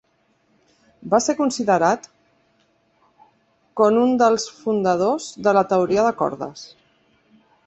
[1.13, 2.07] Va ser considerat
[3.83, 6.67] con un dels fundadors de la teoria de cordes.